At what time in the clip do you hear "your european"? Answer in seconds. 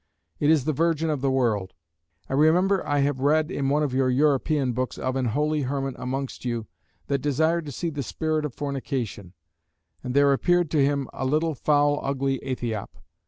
3.93-4.73